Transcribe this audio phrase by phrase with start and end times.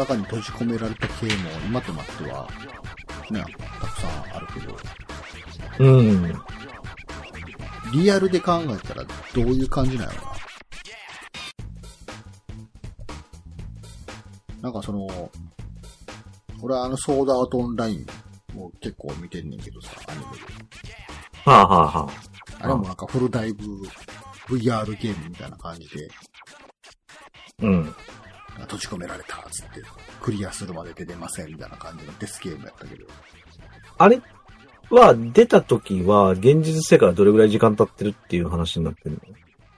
[0.00, 1.32] 中に閉じ込められた系も
[1.66, 2.48] 今となっては、
[3.30, 3.44] ね、
[3.80, 4.76] たくさんあるけど、
[5.78, 6.42] うん。
[7.92, 10.30] リアルで考えたらどういう感じなのかな。
[14.62, 15.30] なんかその、
[16.62, 18.06] 俺はあのソードアートオンライン
[18.54, 20.38] も結構見てんねんけどさ、アニメで。
[21.44, 22.10] はあ、はあは
[22.60, 23.64] あ、あれもなんかフルダイブ
[24.48, 26.08] VR ゲームみたいな感じで、
[27.60, 27.94] うん。
[28.64, 29.82] 閉じ込められたっつって、
[30.20, 33.06] クリアするまで出れませんみたいな感じのデスゲームやったけど。
[33.98, 34.20] あれ
[34.90, 39.20] は、出た時は、現実世界はどれぐらい時間経ってるっていう話になってる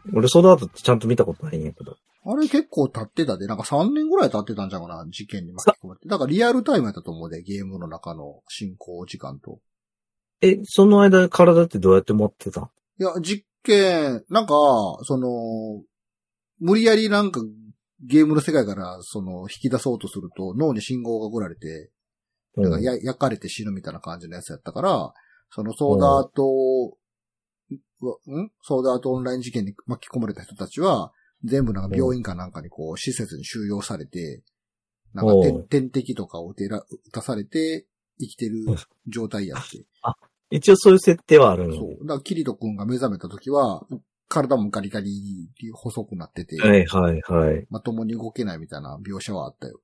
[0.05, 0.19] の？
[0.19, 1.97] 俺、ソードアートってちゃんと見たことないんやけど。
[2.25, 6.09] あれ結構経ってたで、なんか3年ぐらい経ってたんじゃうかな、事件に巻き込まれて。
[6.09, 9.59] だからリアルタイムやったと思うで、ゲームの中の進行時間と。
[10.41, 12.71] え、その間、体ってどうやって持ってた？
[12.99, 14.55] いや、実験、なんか、
[15.03, 15.83] その、
[16.61, 17.41] 無理やりなんか
[18.03, 21.91] ゲームの世界からその引き出そうとすると脳に信号が送られて、
[22.57, 25.15] うんなんかや焼かれて死ぬみたいな感じのやつやったから、
[25.49, 26.99] そのソーダアート、
[28.05, 28.51] ん？
[28.61, 31.13] ソーダアートオンライン事件に巻き込まれた人たちは、
[31.45, 34.43] 全部なんか病院かなんかにこう施設に収容されて、
[35.15, 36.55] なんか点点滴とかを打
[37.11, 37.87] たされて
[38.21, 38.67] 生きてる
[39.09, 39.87] 状態やって。
[40.51, 41.77] 一応そういう設定はあるの。
[41.77, 41.89] そう。
[42.03, 43.87] だからキリト君が目覚めた時は、
[44.33, 47.67] 体もガリガリ細くなってて、はいはいはい。
[47.69, 49.81] まともに動けないみたいな描写はあったよ。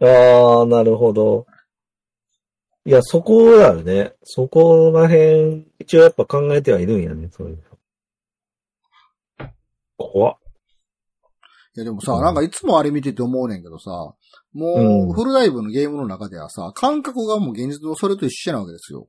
[0.00, 1.46] ああ、なるほど。
[2.86, 4.14] いや、そこだよね。
[4.22, 7.62] そこら辺、一応やっぱ考えてはいるんやね、そういう
[9.38, 9.48] の。
[9.96, 10.36] 怖っ。
[11.76, 13.90] いやでもさ、うんなんかいつもあれ見てて思うねんけどさ、
[14.52, 19.08] もうフルダイブのゲームの中ではさ、感覚がもう現実のそれと一緒なわけですよ。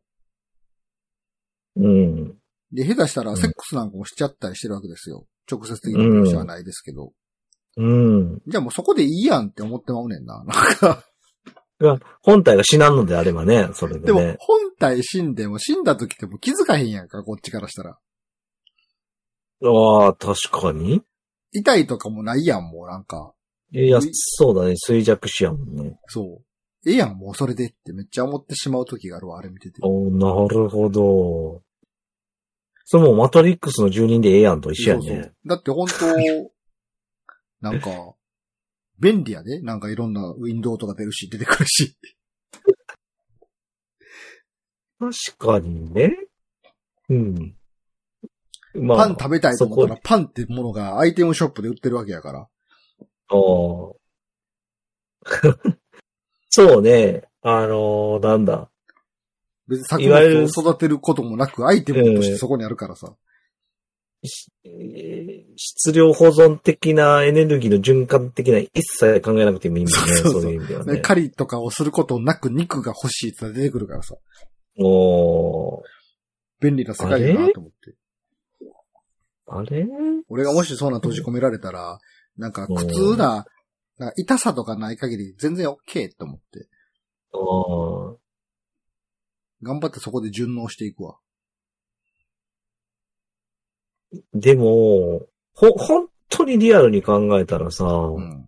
[1.77, 2.35] うん。
[2.71, 5.25] で、下手したらセックスなんかもしちゃったりしてるわけですよ。
[5.49, 7.11] 直接的な描写はないですけど。
[7.77, 8.41] うん。
[8.47, 10.43] じゃあもうそこでいいやんって思ってまうねんな。
[10.43, 11.03] なんか、
[11.79, 14.37] が本体が死なんのであればね、それででもね。
[14.39, 17.97] 本体死んでも死んだ時ってもう気づかへんやんか、こっちからしたら。
[19.63, 21.01] ああ、確かに。
[21.51, 23.33] 痛いとかもないやん、もうなんか。
[23.71, 25.99] いや、そうだね、衰弱死やもんね。
[26.07, 26.89] そう。
[26.89, 29.79] ええやん、もうそれでってめっちゃ思ってしまう時があるわ、あれ見てて。
[29.81, 31.61] おなるほど。
[32.85, 35.33] それもうマトリックスの住人でええやんと一緒やそうそうね。
[35.45, 36.05] だって本当
[37.61, 38.13] なんか、
[38.99, 39.59] 便利やで。
[39.61, 41.97] なんかいろんなウィンドウとか出るし、出てくるし。
[44.99, 46.15] 確かにね。
[47.09, 47.57] うん。
[48.75, 52.39] まパン食べたいと思ったらそ、パンってものがアイテムショップで売ってるわけやから。
[52.41, 53.35] ああ。
[56.49, 57.23] そうね。
[57.41, 58.69] あのーなんだ。
[59.67, 63.13] 別に作物を育てることもなく、アイテムとしてそこにあるからさ。
[65.55, 69.99] 質量保存的なエネルギーの循環的な一切考えなくてもいいもんね。
[70.15, 70.97] そうそういう意味ではね。
[70.97, 74.15] 狩りとかをすることなく肉が欲しいって出てくるからさ。
[74.79, 75.83] おー
[76.59, 77.95] 便利な世界だなと思って。
[79.47, 79.85] あれ？
[80.27, 81.99] 俺がもしそんな閉じ込められたら、
[82.37, 83.45] なんか苦痛な、
[83.99, 86.67] な痛さとかない限り全然 OK と思って。
[89.65, 91.17] 頑張ってそこで順応していくわ。
[94.33, 98.45] でも、ほ、本当にリアルに考えたらさ、うん。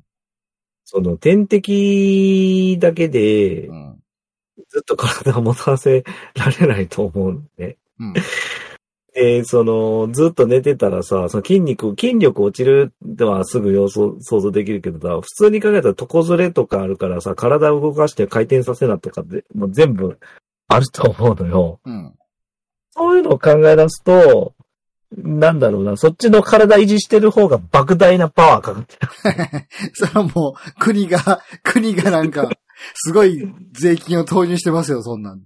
[0.85, 3.99] その点滴だけでう、ん。
[4.69, 6.03] ずっと体を持たせ
[6.35, 7.77] られないと思うんね。
[7.99, 8.13] うん。
[9.15, 20.19] で、その、ずっと寝てたらさ、その筋肉、筋力落ちるのはすぐ予想、想像できるけどさ、普通に考えたら床ずれとかあるからさ、体を動かして回転させなとかで、もう全部
[20.67, 21.79] あると思うのよ。
[21.85, 22.13] うん。
[22.91, 24.53] そういうのを考え出すと、
[25.15, 29.67] なんだろうな、そっちの体維持してる方が莫大なパワーかかってる。
[29.93, 32.49] それはもう、国が、国がなんか、
[32.93, 35.41] すごい税金を投入してますよ、そんなん。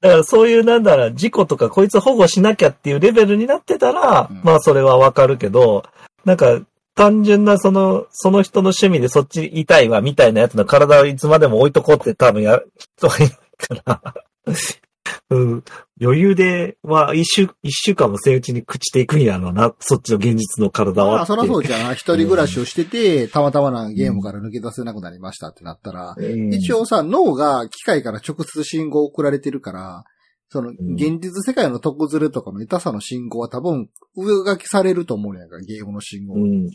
[0.00, 5.84] だからそういうなんだろう、事故とかこいつ保護しなきゃっていうレベルになってたら、うんまあそれはわかるけど、
[6.24, 6.60] なんか
[6.94, 13.34] 単純なその、その人の趣味でそっち痛いわみたいなやつの体をいつまでも置いとこうって多分やる人がいる
[13.82, 14.14] から、
[15.30, 15.64] うん、
[16.00, 21.16] 余裕で、まあ一週、一週間もせんうちに朽ちていくんやろうな、そっちの現実の体は。
[21.16, 21.92] まあ、そりゃそうじゃん。
[21.92, 26.54] 一人暮らしをしてて、たまたまなゲームから抜け出せなくなりましたってなったら、うん。
[26.54, 30.04] 一応さ、脳が機械から直接信号を送られてるから、
[30.48, 30.94] その、ん。
[30.94, 36.34] 現実世界の特ずれとかの痛さの信号は多分、上書きされると思うんやんか、ゲームの信号。
[36.34, 36.66] うん、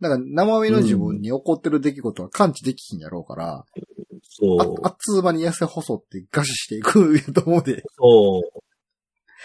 [0.00, 3.64] だから、生身の自分に起こってる出来事は感知できひんやろうから、
[4.38, 4.82] そう。
[4.82, 7.82] あ、あっつう間に痩せ細って餓死していく と思うで。
[7.96, 8.42] そ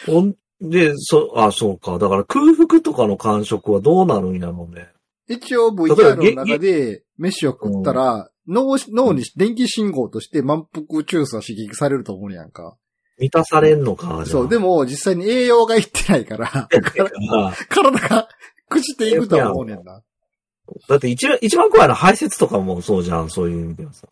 [0.08, 0.12] う。
[0.12, 1.98] ほんで、そ、あ、そうか。
[1.98, 4.88] だから空腹とかの感触はどうなるんやろうね。
[5.28, 12.78] 一応 VR の中で飯を食ったら、脳し脳に電気信号として満腹中枢は刺激されると思うやんか。
[13.18, 14.26] 満たされんのか。
[14.26, 16.68] そう、でも、も実際に栄養がいってないから、
[17.70, 18.28] 体が
[18.70, 20.02] 朽ちていくと思うねんな。
[20.88, 24.08] だって一番、一番怖いのは排泄とかもそうじゃん、そういう意味ではさ。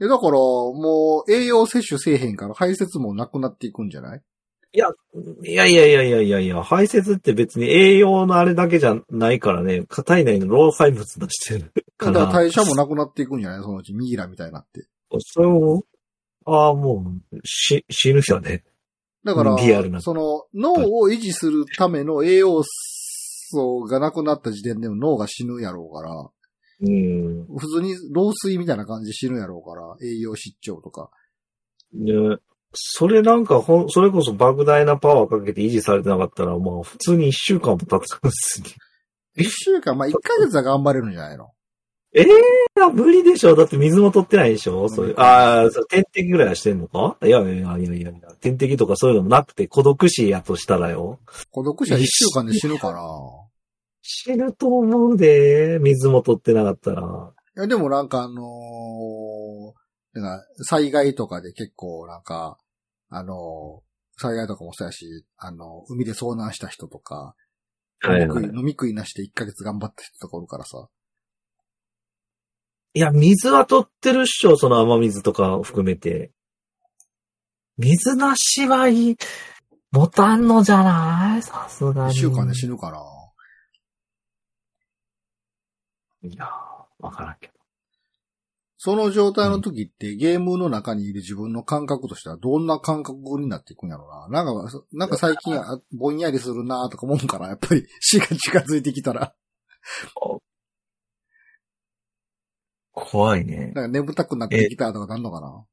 [0.00, 4.22] えだから、もう栄養摂取せえへんから排泄もなくなっていくんじゃない？
[4.72, 4.86] いや
[5.42, 12.06] いやいやいやいやいやいや、排泄って別に栄養のあれだけじゃないからね、体内の老廃物出してるか。
[12.12, 13.62] だからら代謝もなくなっていくんじゃない？
[13.62, 14.86] そのうちミイラみたいになって。
[15.18, 15.82] それを、
[16.46, 18.64] ああ、もう、し、死ぬよね。
[19.24, 26.30] だからリアルな、その脳を維持するための栄養素がなくなった時点でも脳が死ぬやろうから、
[26.82, 27.46] うん。
[27.58, 31.10] 普通に老衰みたいな感じで死ぬやろうから、栄養失調とか。
[31.92, 32.12] で、
[32.72, 38.68] それなんかほん、それこそ莫大なパワーかけて維持されてなかったら、まあ普通に一週間も経つんですね。
[39.36, 41.50] 一週間、まあ一ヶ月は頑張れるんじゃないの
[42.12, 47.16] ええー、無理でしょだって水も取ってないでしょそれ、ああ、それ点滴ぐらいはしてんのか？
[47.22, 51.20] いやいやいやいやいや点滴とかそういうのもなくて孤独死やとしたらよ。
[51.50, 53.02] 孤独者一週間で死ぬから。
[54.02, 57.32] 死ぬと思うで、水も取ってなかったら。
[57.56, 59.72] いや、でもなんかあのー
[60.12, 62.58] なんか災害とかで結構なんか、
[63.10, 63.90] あのー
[64.22, 65.06] 災害とかもそうやし、
[65.38, 67.34] あの、海で遭難した人とか、
[68.00, 68.44] はいはい。
[68.44, 70.88] 飲み食い飲み食いなしで1ヶ月頑張った人とかおるからさ。
[72.92, 76.32] いや、水は取ってるっしょ、その雨水とかを含めて。
[77.78, 79.16] 水なしはいい、
[79.90, 81.42] 持たんのじゃない？
[81.42, 82.12] さすがに。
[82.12, 83.00] 一週間で死ぬから。
[86.22, 86.48] いやー、
[86.98, 87.54] わからんけど。
[88.82, 94.42] その状態の時ってゲームの中にいる自分の感覚としてはどんな感覚になっていくんやろうな。
[94.42, 99.34] なんか、なんか最近あぼんやりするなとか思うから、やっぱり死が近づいてきたら、
[102.92, 103.72] 怖いね。
[103.74, 105.64] なんか眠たくなってきたとかなんのかな。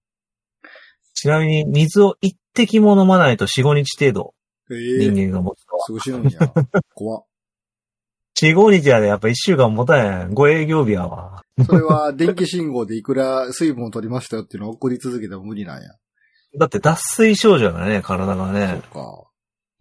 [1.14, 4.34] ちなみに、水を一滴も飲まないと4、5日程度、
[4.70, 5.86] ええ人間が持つのは。
[5.86, 6.40] すぐ死ぬんや。
[6.94, 7.24] 怖っ
[8.42, 10.34] 4、5日やで、やっぱ1週間持たんやん。
[10.34, 11.42] 5営業日やわ。
[11.66, 15.90] それは電気信号でいくら水分を取りましたよっていうのを送り続けても無理なんや。
[16.58, 18.94] だって脱水症状だね、体がそねう。
[18.94, 19.24] か。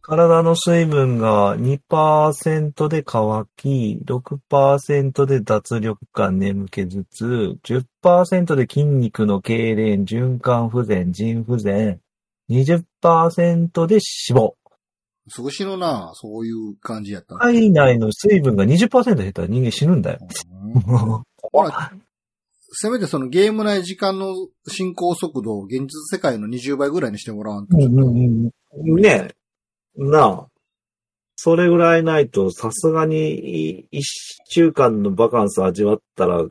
[0.08, 12.00] 体の水分が2%で乾き、6%で脱力感眠気頭痛、10%で筋肉の痙攣、循環不全、腎不全、
[12.48, 14.00] 20%で脂
[14.30, 14.52] 肪。
[15.28, 17.40] すぐ死ぬなそういう感じやったら。
[17.40, 20.18] 体内の水分が20%減ったら人間死ぬんだよ。
[20.22, 21.92] うんほら
[22.78, 24.34] せめてそのゲーム内時間の
[24.68, 27.76] 進行速度を現実世界の20倍ぐらいにしてもらわんと。
[27.76, 29.34] ねえ。
[29.96, 30.46] なあ。
[31.36, 34.02] それぐらいないと、さすがに、い一
[34.48, 36.44] 週間のバカンス味わったら、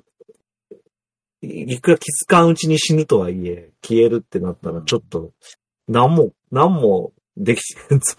[1.42, 5.32] いいくら気づかんうちに死ぬとはいえ、消えるってなったら、ちょっと、
[5.88, 8.16] なんも、なんもできてんぞ。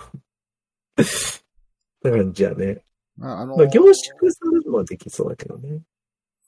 [1.02, 1.04] っ
[2.02, 2.82] て感じやね。
[3.20, 5.82] ああのまあ、凝縮するのはできそうだけどね。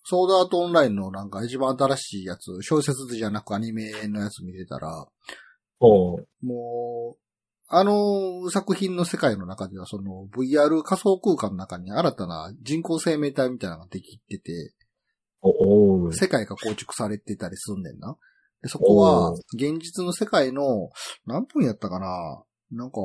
[0.04, 5.06] ソードアートオンラインのなんか一番新しいやつ、小説じゃなくアニメのやつ見てたら、
[5.80, 7.16] もう、
[7.70, 14.72] あの作品の世界の中ではその VR 仮想空間の中に新たな人工生命体みたいなのができてて、
[16.12, 18.16] 世界が構築されてたりすんねんな。
[18.62, 20.90] でそこは現実の世界の、
[21.26, 22.98] 何分やったかななんか、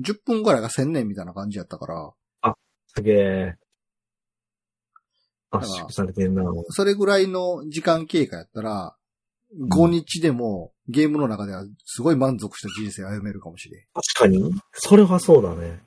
[0.00, 2.12] 10分ぐらいが1000年みたいな感じやったから、
[2.94, 3.54] すげえ。
[5.50, 6.42] 圧縮されてんな。
[6.70, 8.96] それぐらいの時間経過やったら、
[9.70, 13.82] 5日でもゲームの中ではすごい満足した人生を歩めるかもしれん。
[13.94, 14.52] 確かに。
[14.72, 15.80] それはそうだね。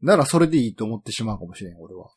[0.00, 2.10] ならそれでいいと思ってしまうかもしれん、俺は。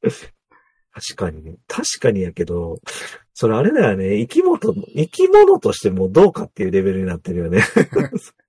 [0.00, 1.56] 確かにね。
[1.68, 2.78] 確かにやけど、
[3.34, 4.18] それあれだよね。
[4.20, 4.58] 生き物、
[4.94, 7.62] 生き物としてもどうかっていうレベルになってるよね。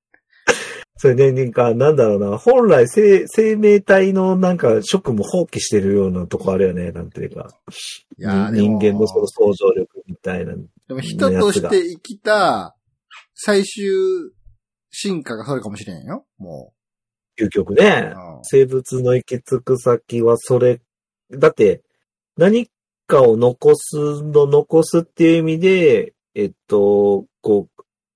[0.97, 2.37] それで、なんか、なんだろうな。
[2.37, 6.91] 本来生、生命体のなんか、職務放棄してるようなとこあるよね。
[6.91, 7.49] なんていうか。
[8.17, 10.55] いや人間のその想像力みたいな。
[10.87, 12.75] でも人として生きた
[13.35, 13.91] 最終
[14.89, 16.25] 進化がそれかもしれんよ。
[16.39, 16.73] も
[17.39, 20.81] 究極ね生物の行き着く先はそれ、
[21.29, 21.83] だって、
[22.37, 22.69] 何
[23.05, 27.67] かを残すの、残すっていう意味で、えっと、こ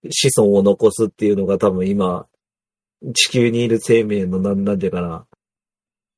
[0.03, 2.27] う、子孫を残すっていうのが多分今、
[3.13, 5.25] 地球にいる生命のなんなんていうかな、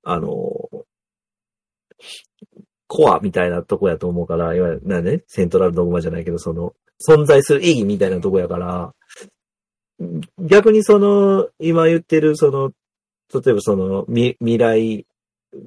[0.04, 0.52] あの、
[2.88, 6.74] コアみたいなとこやと思うから、いわゆる、なね、セントラルドグマじゃないけど、その、
[7.06, 8.94] 存在する意義みたいなとこやから、
[10.40, 12.72] 逆にその、今言ってる、その、
[13.34, 15.06] 例えばその、み未来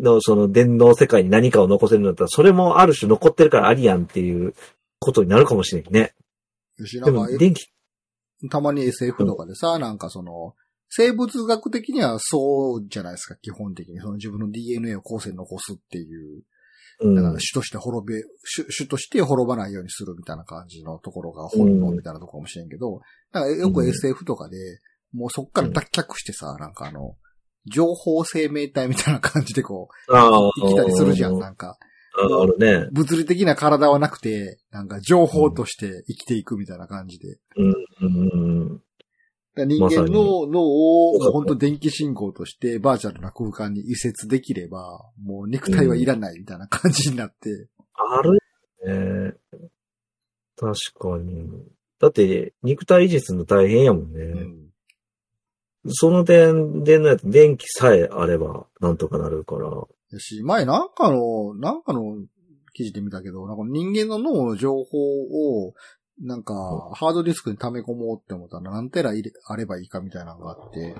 [0.00, 4.54] のその電脳世界に何かを残せるんだったら、それもある種残ってるからありやんっていう
[4.98, 6.14] ことになるかもしれんね。
[7.04, 7.70] でも電気、
[8.50, 10.54] たまに SF とかでさ、なんかその、
[10.96, 14.00] 生物学的にはそうじゃないですか、基本的に。
[14.00, 16.42] その自分の DNA を後世に残すっていう。
[16.98, 24.56] うんだから主として滅べ、主主として滅ばないようにするみたいな感じのところが本能みたいなところかもしれんけど、なんかよくうん SF とかで、
[25.12, 27.16] もうそっから脱却してさ、なんかあの、
[27.70, 31.76] 情報生命体みたいな感じでこう、生きたりするじゃん、なんか。
[32.18, 32.88] ああるね。
[32.92, 37.36] 物理的な体はなくて、なんか情報として生きていくみたいな感じで。
[37.56, 38.82] うん、うん、
[39.64, 48.38] 人間の脳を本当電気信号としてバーチャルな空間に移設できれば、もう肉体はいらないみたいな感じになって、ある
[48.84, 49.34] ね。
[50.56, 51.48] 確かに。
[52.00, 54.20] だって、肉体維持するの大変やもんね。
[54.20, 54.66] うん
[55.88, 59.68] その点、電のやつ、電気さえあれば、なんとかなるから。
[60.10, 62.16] やし、前なんかの、なんかの
[62.72, 65.74] 記事で見たけど、なんか人間の脳の情報を、
[66.18, 69.12] なんか、ハードディスクに溜め込もうって思ったら何テラ
[69.46, 70.96] あればいいかみたいなのがあって、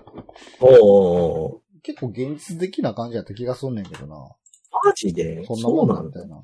[0.60, 4.16] おーお結構現実的な感じやった気がすんねんけどな。
[4.84, 5.44] マジで？
[5.46, 6.42] そんなもんなんみたいな。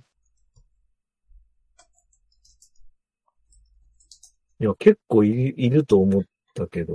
[4.60, 6.22] いや、結構いいると思っ
[6.54, 6.94] たけど。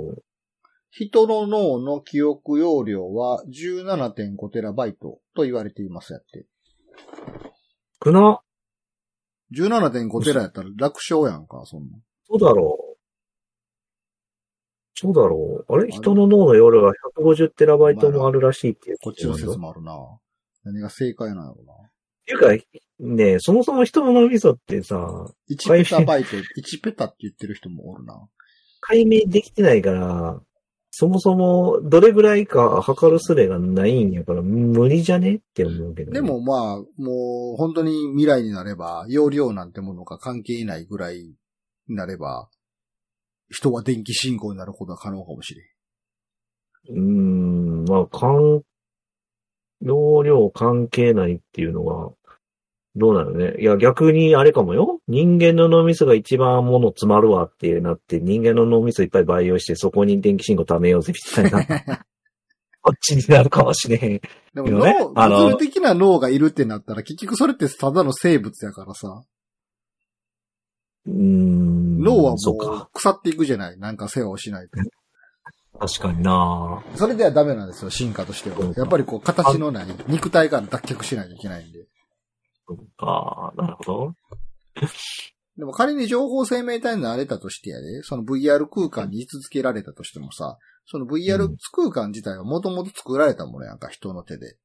[0.90, 6.48] 人の脳の記憶容量は17.5テラバイトと言われていますやって。
[8.04, 8.42] 少な、
[9.54, 11.98] 17.5テラやったら楽勝やんか、そんな。
[12.28, 12.98] そうだろう。
[15.00, 15.74] そうだろう。
[15.74, 15.92] あれ？
[15.92, 19.94] 人の脳の容量が150テラバイトもあるらしいっていうこっちの説もあるな。
[20.64, 21.52] 何が正解なのな。
[21.52, 21.56] っ
[22.26, 22.66] ていうか、
[23.00, 28.20] ねそもそも人の脳みそってさ、1ペタバイト、1ペタって言ってる人もおるな。
[28.82, 30.42] 解明できてないから、
[31.00, 41.36] そもそもどれぐらいか測る術がないんやから無理じゃねって思うけど、で、もまあ、もう本当に未来になれば、容量なんてものが関係ないぐらい
[41.88, 42.50] になれば、
[43.52, 46.98] 人は電気信号になることは可能かもしれん。
[46.98, 48.64] うーん、まあ、関、
[49.82, 52.12] 容量関係ないっていうのは、
[52.98, 53.62] どうなるね？
[53.62, 55.00] いや、逆にあれかもよ。
[55.08, 62.04] 人間の脳みそが一番もの詰まるわってなって、人間の脳みそいっぱい培養して、そこに電気信号貯めようぜ、みたいな。
[62.82, 64.22] こっちになるかもしれへん。
[64.54, 69.24] でも脳、あの物理的な脳がいるってなったら、結局それってただの生物やからさ、
[71.06, 72.00] うーん。
[72.00, 72.32] 脳は。
[72.32, 73.78] もう腐っていくじゃない？
[73.78, 74.80] なんか世話をしないと。
[75.80, 81.77] 確かになそれではダメなんですよ、進化としてはやっぱりこう、形のない肉体から脱却しないといけないんで。
[82.68, 84.14] そうか、なるほど。
[85.58, 94.58] でも仮に情報生命体になれたとしてやで、その VR 空間に居続けられたとしてもさ、その VR うん空間自体はもともと作られたものやんか、人の手で。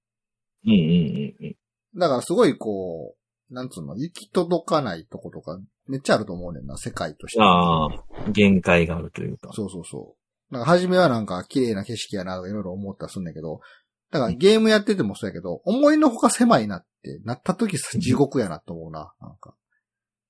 [0.67, 1.57] うんうんうんうん。
[1.99, 3.15] だからすごいこ
[3.51, 7.43] う、なんつうの、行き届かないとことか、めっちゃあると思うねんな、世界として。
[7.43, 7.89] ああ、
[8.31, 9.51] 限界があるというか。
[9.53, 10.15] そうそうそ
[10.51, 10.55] う。
[10.55, 13.61] なんか初めはなんか綺麗な景色やないろいろ思ったりするんだけど、
[14.13, 19.55] だからゲームやっててもそうやけど、思いのほか狭いなってなった時地獄やなと思うな、なんか。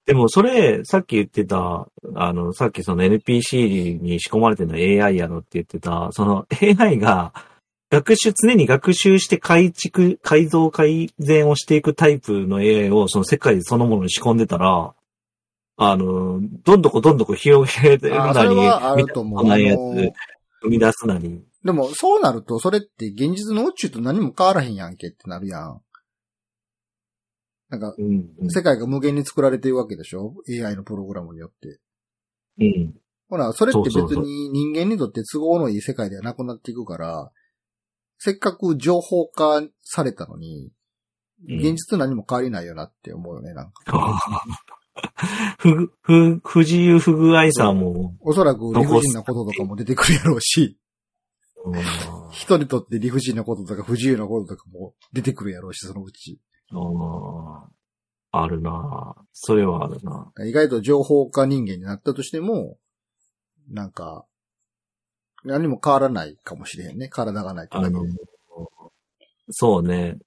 [0.07, 6.47] でもそれ、さっき言ってた、あの、さっきその NPC に仕込まれてるの AI やろって言ってた、その
[6.79, 7.33] AI が
[7.91, 14.95] 学習、常に学習して改築、改造、改善をしていくタイプの AI をその世界そのものに仕込んでたら、
[15.77, 19.45] あの、どんどこどんどこ広げるあーそれなり、はあると思う。
[19.45, 20.15] 見たことないやつ
[20.63, 21.45] 生み出すなり。
[21.65, 25.81] でも、そうなると、それって現実の宇宙と何も変わらへんやんけってなるやん。
[27.69, 28.31] なんか、うん。
[28.39, 31.79] うん世界が無限に作られているわけでしょ ?AI のプログラムによって。
[32.59, 32.95] うん。
[33.29, 37.31] ほら、それって別に人間にとって都合のいい世界ではなくなっていくから、
[38.19, 40.73] せっかく情報化されたのに、うん
[41.45, 44.17] 現実何も変わりないよなって思うよね、なんか。
[45.59, 50.77] ふ、ふ、不自由不具合さも、おそらく理不尽なこととかも出てくるやろうし、うん
[52.33, 56.41] 人にとって理不尽なこととか不自由なこととかも出てくるやろうし、そのうち。
[58.35, 62.79] あるなそれはあるな意外と情報化人間になったとしても、
[63.69, 64.25] なんか、
[65.45, 67.09] 何も変わらないかもしれへんね。
[67.09, 67.79] 体がないと
[69.51, 70.19] そうね。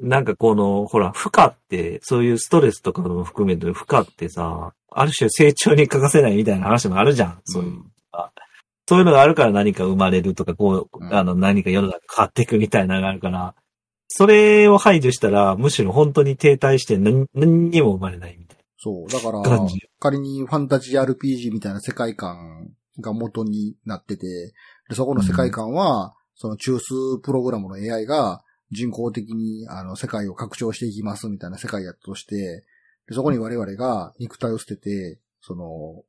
[0.00, 7.40] なんかこの、ほら、負荷って、そういうストレスとかも含めて負荷ってさ、ある種成長に欠かせないみたいな話もあるじゃん。
[7.44, 7.70] そういう。
[7.70, 7.92] うん
[8.88, 13.54] そういうのがあるから何か生まれるとか、こう、うんあの、何か世の中変わっていくみたいなのがあるから、
[14.08, 19.12] それを排除したら、むしろ本当に停滞して何何にも生まれないみたいそう。
[19.12, 19.42] だから
[19.98, 24.54] 仮にファンタジー RPG みたいな世界観が元になってて、
[24.88, 32.64] でそこの世界観は、その中枢プログラムの AI が人工的にあの世界を拡張していきますみたいな世界やとして、
[33.06, 36.04] でそこに我々が肉体を捨てて、その、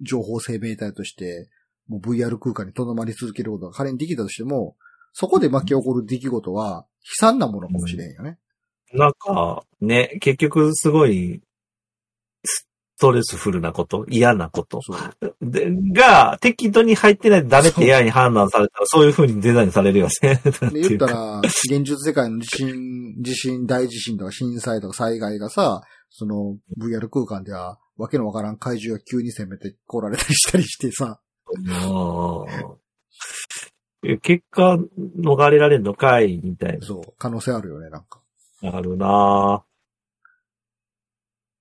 [0.00, 1.48] 情報生命体として、
[1.88, 4.76] もう VR 空間に留まり続けることが仮にできたとしても、
[5.12, 6.86] そこで巻き起こる出来事は
[7.20, 8.38] 悲惨なものかもしれんよね。
[8.92, 11.42] なんか、ね、結局すごい、
[12.44, 12.66] ス
[13.00, 14.80] トレスフルなこと、嫌なこと。
[15.42, 20.40] で、が、適度に入ってないとダメって AI に判断されたら、そういう風にデザインされるよね。
[20.72, 31.23] で、言ったら、現実世界の地震、地震、大地震とか震災とか災害がさ、その VR 空間では、わけのわからん怪獣が急に攻めて来られたりしたりしてさ、うん
[34.22, 34.78] 結果、
[35.18, 38.20] 逃れられんのかいみたいそう、可能性あるよね、なんか。
[38.62, 38.76] な。
[38.76, 39.64] あるな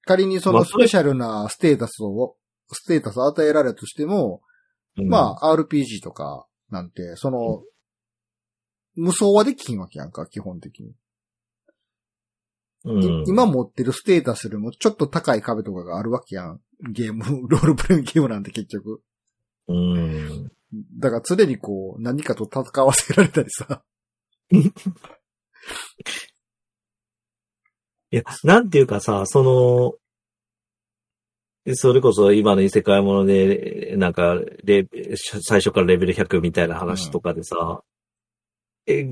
[0.05, 2.35] 仮にそまあのスペシャルなステータスを、
[2.71, 7.63] ステータスを与えられたとしても、ぁまあ、RPG とかなんて、その、
[8.95, 10.93] 無双はできひんわけやんか、基本的に。
[12.85, 16.59] うん、い今持ってるステータスよりもちょっと高い壁とかがあるわけやん。
[16.91, 19.01] ゲーム、ロールプレイングゲームなんて結局。
[19.67, 20.51] うん。
[20.99, 23.83] だから常にこう、何かと戦わせられたりさ。
[28.11, 29.95] いや、なんていうかさ、その、
[31.75, 37.81] それこそ今の異世界もので、なんかレ、最初からレベル100みたいな話とかでさ、
[38.85, 39.07] え、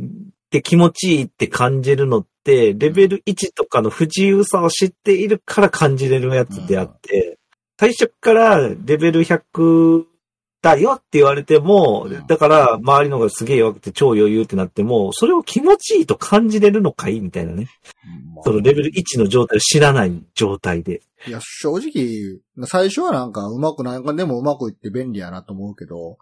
[0.50, 7.40] で気持ちいいって感じるのって、レベル1とかの不自由さを知っているから感じれるやつであって、
[7.80, 10.06] 最初からレベル100
[10.62, 17.68] だよって言われても、うんだから周りのがすげえ弱くて超余裕ってなっても、それを気持ちいいと感じれるのかいみたいなね。
[18.44, 21.02] そのレベル1の状態を知らない状態で。
[21.28, 26.18] いや、正直、最初はなんかうまくなんかでもうまくいって便利やなと思うけど、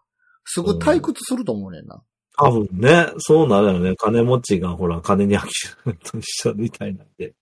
[0.45, 2.02] すぐ退屈すると思うねんな。
[2.38, 3.95] 多分ね、そうなるよね。
[3.97, 5.52] 金持ちがほら、金に飽き
[5.86, 7.34] ると一緒みたいなんで。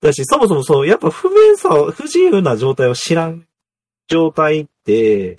[0.00, 3.46] だし、そもそもそう、やっぱ不便さを、不自由な状態を知らん
[4.08, 5.38] 状態って、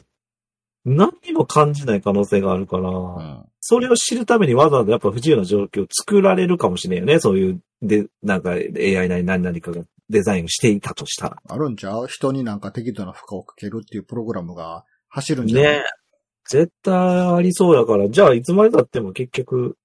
[0.85, 3.45] 何にも感じない可能性があるから、うん。
[3.59, 7.19] それを知るためにわざわざやっぱ不自由な状況を作られるかもしれんよね。
[7.19, 11.37] そういう、で、なんか AI なり何々かがデザインしていたとしたら。
[11.47, 15.73] あるんちゃう人になんか適度な負荷をかけるっていうプログラムが走るんじゃない？
[15.79, 15.83] ね
[16.49, 19.77] 絶対ありそうやから、じゃあいつまで経っても結局、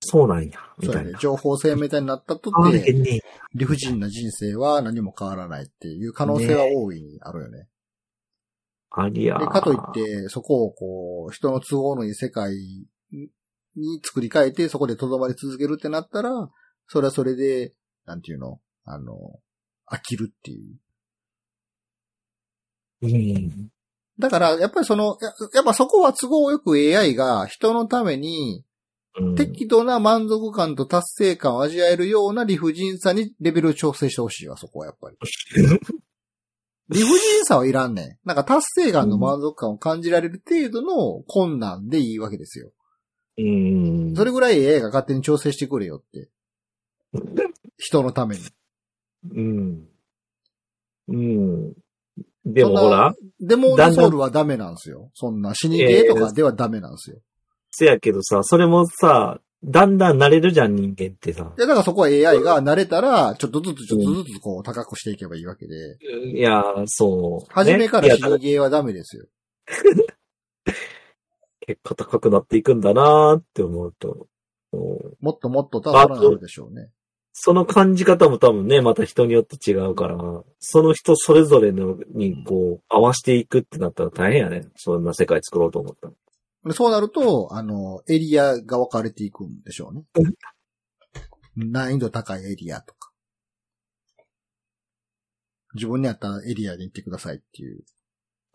[0.00, 1.12] そうなんや、みたいな。。
[1.12, 3.20] ね情報生命体になったとあれて、ね。
[3.54, 7.66] 理不尽な人生は何も変わらないっていう可能性は大いにあるよね。
[8.94, 12.52] ありゃで、かといって、そこをこう、人の都合のいい世界
[13.76, 16.30] に作り変えて、そこで留まり続けるってなったら、
[16.88, 17.72] それはそれで、
[18.04, 18.60] なんていうの？
[18.84, 19.40] あの、
[19.90, 20.78] 飽きるっていう。
[23.02, 23.70] うん。
[24.18, 28.64] だから、やっぱりその、ややっぱそこは都合よく AI が人のために
[29.18, 35.16] うん適度な満足感と達成感を味わえるような理不尽さにレベルを調整してほしいわ、そこはやっぱり。
[36.92, 38.18] 理不尽さはいらんねん。
[38.24, 42.70] なんか達成感の満足感を感じられる程度の困難でいいわけですよ。
[43.38, 44.14] うん。
[44.14, 46.28] それぐらい AI が勝手に調整してくれよって。
[47.78, 48.42] 人のために。
[49.34, 49.88] うん。
[51.08, 51.72] うん。
[52.44, 55.10] でもほら、デモだんだんンソウルはダメなんですよ。
[55.14, 57.18] そんな死にゲーとかではダメなんですよ。
[57.70, 61.52] せやけどさ、それもさ、だんだん慣れるじゃん、人間ってさ。
[61.56, 65.98] いや、だからそこは AI が慣れたら、ちょっとずつちょっとずつこう高くしていけばいいわけで。
[66.34, 67.52] いや、そう。
[67.52, 69.26] 初めから死にゲーはダメですよ。
[71.64, 74.26] 結果高くなっていくんだなーって思うと。
[74.72, 76.88] うんもっともっとただなるでしょうね。
[77.34, 80.18] その感じ方も多分ね、また人によって違うから、
[80.58, 84.66] その人それぞれのにこう、合わしていくってなったら大変やね。
[84.76, 86.12] そんな世界作ろうと思ったら。
[86.64, 90.04] でそうなると、あの、エリアが分かれていくんでしょうね。
[91.56, 93.10] 難易度高いエリアとか。
[95.74, 97.82] 自分に合ったエリアに行ってくださいっていう。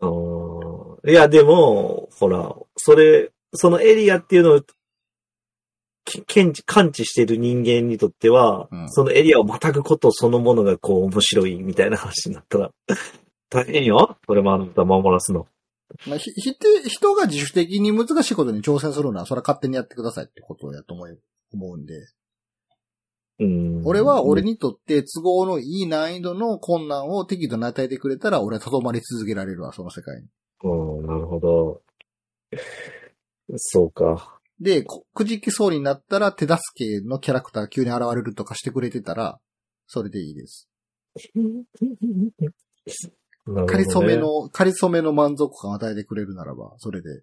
[0.00, 4.62] うんいや、でも、ほら、それ、そのエリアっていうのを、
[6.04, 12.70] き検知、感知してる人間にとっては、うんそのエリアをまたぐことそのものがこう面白いみたいな話になったら、
[13.50, 15.46] 大変よそれもあなた守らすの。
[16.06, 21.20] まあ、ひ、ひて、人が自主的に難しいことに挑戦するのは、それは勝手にやってくださいってことやと思う、
[21.52, 21.94] 思うんで。
[23.40, 23.82] うん。
[23.84, 30.28] 俺は俺にとって都合のいい難易度の困難を適度に与えてくれたら、俺は留まり続けられるわ、その世界に。
[30.64, 31.82] うん、なるほど。
[33.56, 34.38] そうか。
[34.60, 39.38] で、こくじきそうになったら手助けのキャラクターが急に現れるとかしてくれてたら、
[39.86, 40.68] それでいいです。
[43.52, 44.16] なるほどねかりそめ。
[44.16, 47.22] の、かりそめの満足感を与えてくれるならば、それで。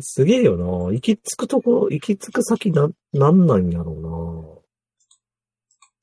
[0.00, 0.92] すげえよな。
[0.92, 4.56] 行き着くとこ、行き着く先な、なんなんやろうな。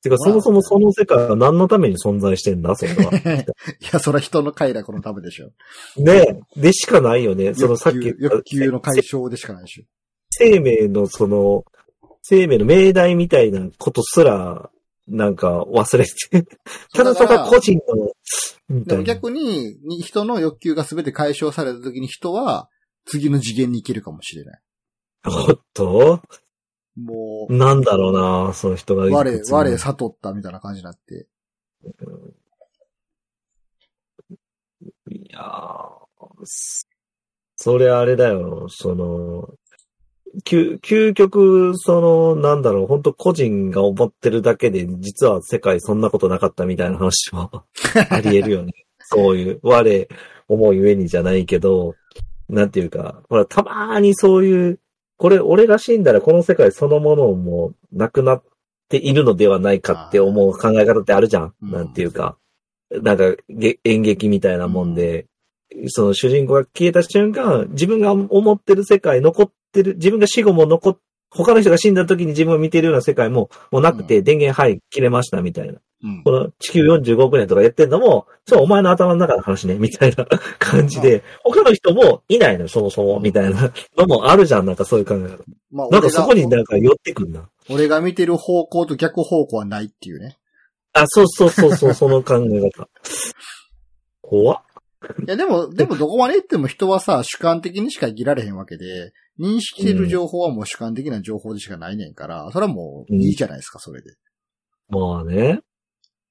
[0.02, 2.76] てか、そもそもその世界は何のために存在してんだ？
[2.76, 3.10] それは。
[3.14, 3.44] い
[3.92, 5.50] や、それは人の快楽のためでしょ。
[5.96, 6.60] ねえ。
[6.60, 7.54] でしかないよね。
[7.54, 9.84] そのさっき欲求の解消でしかないでしょ。
[10.30, 11.64] 生命のその、
[12.20, 14.70] 生命の命題みたいなことすら、
[15.06, 16.12] なんか忘れて。
[16.94, 17.78] ただただ個人
[18.68, 18.84] の。
[18.84, 22.68] でも逆に、に人の欲求が全て解消された時に人は
[23.04, 24.60] 次の次元に行けるかもしれない。
[25.26, 26.22] おっと？
[26.96, 28.12] もう、なんだろう
[28.46, 29.04] な、その人が。
[29.04, 31.26] 我、我悟ったみたいな感じになって。
[35.10, 36.44] いやー
[37.56, 39.48] それあれだよ、その、
[40.44, 47.50] 究、究極、その、なんだろう、本当個人が思ってるだけで、実は世界そんなことなかったみたいな話も
[48.10, 48.72] あり得るよね。
[48.98, 50.08] そういう、我、
[50.48, 51.94] 思うゆえにじゃないけど、
[52.48, 54.80] なんていうか、ほら、たまーにそういう、
[55.16, 58.42] これ、俺が死んだらこの世界そのものもなくなっ
[58.88, 61.54] ているのではないかって思う考え方ってあるじゃん。
[61.62, 62.36] うんなんていうか、
[62.90, 65.26] なんか、げ演劇みたいなもんで、
[65.88, 70.98] その主人公が消えた瞬間、自分が思ってる世界、残ってる、自分が死後も残っ、
[71.30, 75.72] 他の人が死んだ時に自分が見てるような世界も、もうなくて電源はい、切れましたみたいな。
[75.72, 75.80] うん
[76.22, 80.26] この地球45億年とかやってんのも、そう、お前の頭の中の話ね、みたいな
[80.60, 85.38] 感じで、他の人もいないのよ、そもそも、みたいなのもあるじゃん、なんかそういう考え方。
[85.70, 87.48] まあ、なんかそこになんか寄ってくんな。
[87.70, 90.36] 俺が見てる方向と逆方向はないっていうね。
[90.92, 92.88] あ、そうそうそうそう、その考え方。
[94.20, 94.62] 怖っ。
[95.26, 104.10] いや、でも、でもどこまで行っても人はさ、主観的にしか生きられへんわけで、認識してる情報はもう主観的な情報でしかないねんから、それはもういいじゃないですか、それで。
[104.88, 105.60] まあね。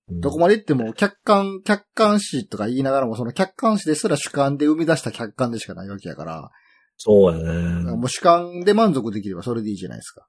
[0.10, 6.52] どこまで行っても客観、客観視とか言いながらも、その客観視ですら主観で生み出した客観でしかないわけやから、
[6.98, 7.92] そうやね。
[7.96, 10.28] もう主観で満足できればそれでいいじゃないですか。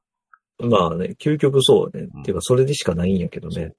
[0.58, 2.08] まあね、究極そうね。
[2.14, 3.72] うんっていうか、それでしかないんやけどね。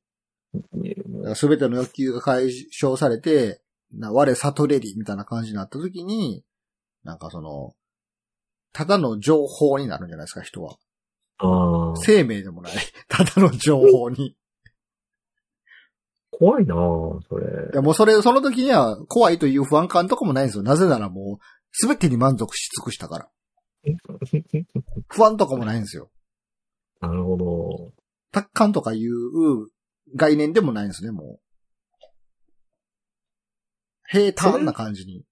[1.35, 3.61] すべての欲求が解消されて、
[3.93, 6.43] な我悟れりみたいな感じになった時に、
[7.03, 7.73] なんかその、
[8.75, 10.75] ただの情報になるんじゃないですか、人は。
[11.37, 12.73] ああ、生命でもない。
[13.07, 14.27] ただの情報に。
[14.27, 14.37] い
[16.29, 16.77] 怖いなあ
[17.29, 17.47] それ。
[17.73, 20.63] や、もうそれ、その時には怖いという不安感とかもないんですよ。
[20.63, 23.29] なぜならもう、すべてに満足し尽くしたから。
[25.07, 26.11] 不安とかもないんですよ。
[26.99, 27.93] なるほど。
[28.31, 29.69] 達観とかいう
[30.17, 31.39] 概念でもないんですね、もう。
[34.09, 35.23] 平坦な感じに。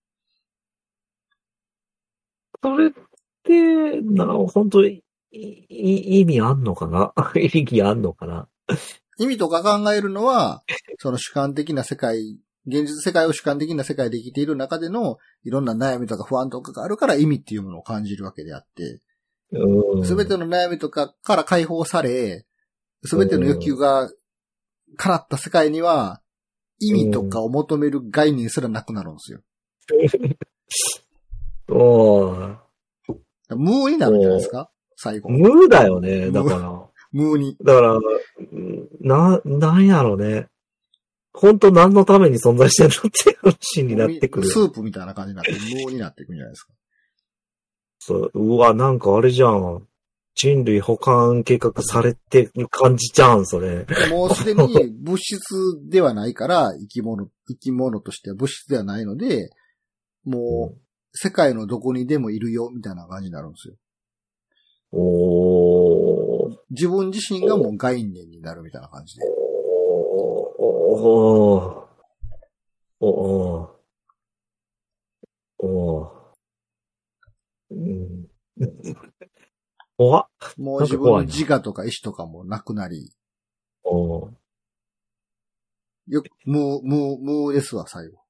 [2.61, 2.93] それ
[3.45, 7.13] な、本当に、意味あんのかな？
[7.35, 8.47] 意義あんのかな？
[9.17, 10.63] 意味とか考えるのは、
[10.99, 19.01] その主観的な世界、現実世界を主観的な世界で生きている中でのいろんな悩みとか不安とかがあるから意味っていうものを感じるわけであって、
[19.51, 20.05] うん。
[20.05, 22.45] すべての悩みとかから解放され、
[23.03, 24.09] すべての欲求が
[24.95, 26.21] 叶った世界には、
[26.79, 29.41] 意味とかを求める概念すらなくなるんですよ。
[31.69, 32.62] おー
[33.55, 34.69] 無になるんじゃないですか？
[34.95, 35.29] 最後。
[35.29, 36.89] 無だよね、だから。
[37.11, 37.57] 無に。
[37.63, 40.47] だから、うんな、なんやろね。
[41.33, 44.47] 本当何のために存在してんのっていう話になってくる。
[44.47, 45.51] スープみたいな感じになって、
[45.85, 46.73] 無になっていくんじゃないですか？
[47.99, 49.87] そううわ、なんかあれじゃん。
[50.35, 53.85] 人類保管計画されてる感じじゃん、それ。
[54.09, 59.51] もうすでに物質ではないから、生き物、生き物としては物質ではないので、
[60.25, 60.81] もう、
[61.13, 63.75] 世界のどこにでもいるよ、みたいな感じになるんですよ。
[64.91, 66.57] おー。
[66.71, 69.25] 自分自身がもう概念になるみたいな感じで。
[69.27, 71.87] おー。
[72.99, 73.69] おー。
[75.59, 76.09] おー。
[77.71, 78.27] うん。
[79.97, 80.27] 怖っ。
[80.57, 83.13] もう自分の自我とか意志とかもなくなり、
[83.83, 84.31] おー。
[86.07, 88.22] よく、無、無、無ですわ、最後。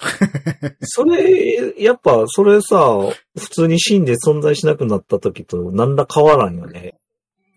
[0.82, 2.96] それ、やっぱ、それさ、
[3.38, 6.98] 普通に死んで存在しなくなった時と何ら変わらんよね。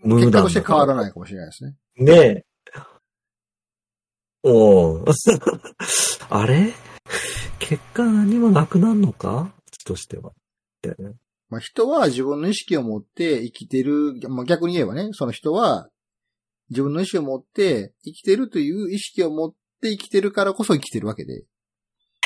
[0.04, 1.76] 無結果として変わらないかもしれないですね。
[1.98, 2.46] ねえ。
[4.44, 5.06] おう
[6.30, 6.74] あれ？
[7.60, 9.54] 結果何もなくなるのか？
[9.86, 10.34] としては。
[11.50, 15.88] まあ、人は自分の意識を持って生きてる、まあ、逆に言えばね、その人は
[16.72, 19.52] 自分の意識を持って生きてるという意識を持っ
[19.82, 21.46] て生きてるからこそ生きてるわけで。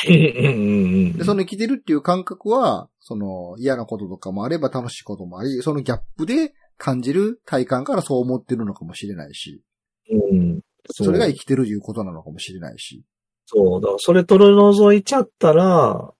[0.05, 9.63] で、その生きてるっていう感覚は、その嫌なこととかもあれば楽しいこともあり、そのギャップで感じる体感からそう思ってるのかもしれないし、
[10.11, 13.03] うん、それが生きてるということなのかもしれないし、
[13.45, 13.87] そうだ。
[13.97, 16.11] それ取り除いちゃったら、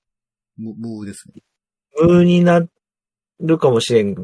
[0.58, 1.44] 無無ですね。
[2.02, 2.66] 無にな
[3.40, 4.16] るかもしれんっ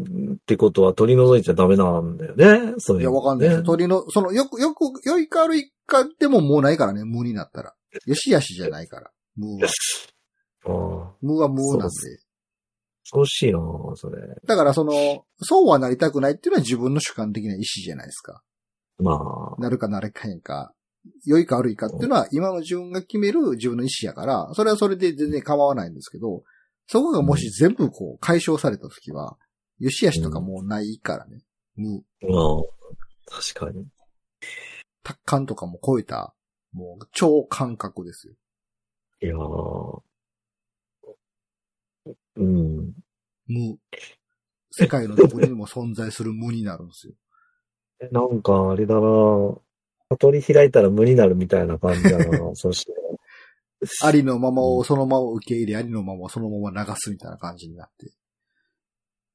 [0.45, 2.73] てことは取り除いちゃダメなんだよね。
[2.77, 3.63] そういう、いや、わかんないですよ。
[3.63, 7.73] 鳥の、その、よく、よく、良いか悪いかでももうないからね、無になったら。
[8.05, 9.11] よしあしじゃないから。
[9.35, 11.13] 無は。
[11.21, 11.93] 無は無なんで。
[13.03, 13.59] そうしいな
[13.95, 14.21] それ。
[14.45, 18.41] だからその、そうはなりたくないっていうのは自分の主観的な意思じゃないですか。
[18.99, 19.19] ま
[19.57, 20.73] あ、なるかなれかへんか。
[21.25, 26.43] 良いか悪いかっていうのは今の自分が決める自分の意思やから、それはそれで全然構わないんですけど、
[26.87, 29.37] そこがもし全部こう解消されたときは、
[29.79, 31.41] よしあしとかもうないからね。
[31.75, 32.03] 無。
[32.21, 33.85] まあ、確かに。
[35.03, 36.33] 達観とかも超えた、
[36.71, 38.33] もう超感覚ですよ。
[39.23, 40.01] いやー
[42.35, 42.93] うん。
[43.47, 43.77] 無。
[44.71, 47.13] 世界のどこにも存在する無になるんですよ。
[48.11, 49.01] なんか、あれだな
[50.09, 52.93] 悟り開いたら無になるみたいな感じだな そして。
[54.01, 58.11] ありのままをそのまま受け入れ、ありのままをそのまま流すみたいな感じになって、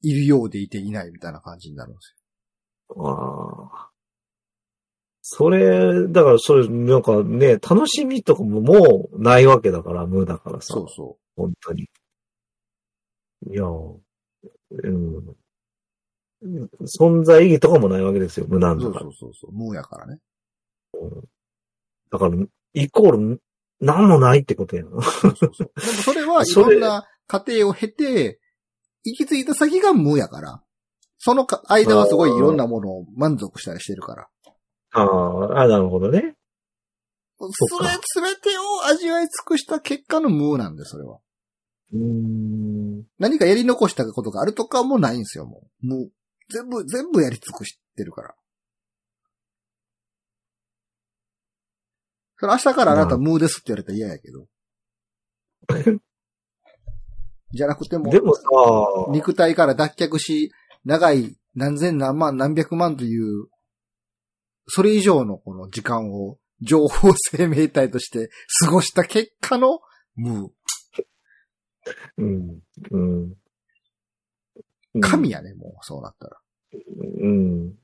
[0.03, 2.16] いるようでいていないみたいな感じになるんです
[2.94, 3.90] ああ。
[5.31, 10.73] それ、だからそれ、なんかね、楽しみとかももうないわけだから、無だからさ。
[10.73, 10.81] よ。
[10.81, 11.83] そうそ本当に。
[11.83, 15.37] いや、うん。
[16.87, 19.01] 存在意義とかもないわけですよ、無なんだから。
[19.01, 19.53] そうそうそう。
[19.53, 20.19] 無やからね。
[22.11, 22.37] だから、
[22.73, 23.43] イコール、
[23.81, 25.03] なんもないってことやな。
[25.03, 25.73] そうそうそう。
[25.75, 28.41] でもそれは いろんな過程を経て、
[29.05, 30.62] 行き着いた先が無やから。
[31.19, 34.29] そのか間はすごいいろんなものを満足したりしてるから。
[34.92, 36.35] ああ、あなるほどね。
[37.38, 37.46] そ
[37.83, 41.20] れ、すべてを味わい尽くした結果の無なんで、それは。
[41.92, 43.05] うーん。
[43.18, 45.87] 何かやり残したことがあるとかもないんですよ、もう。
[45.87, 46.11] 無。
[46.51, 48.35] 全部、全部やり尽くしてるから。
[52.38, 54.46] それ明日からあなた無ですって言われたら嫌やけど。
[57.51, 58.42] じゃなくても、でもさ、
[59.11, 60.53] 肉体から脱却し、
[60.85, 63.48] 長い何千何万何百万という、
[64.68, 69.81] それ以上のこの時間を情報生命体として過ごした結果の
[70.14, 70.50] 無。
[72.18, 73.35] うん、うん。
[75.00, 76.40] 神やね、もう、そうなったら。
[77.20, 77.74] うん。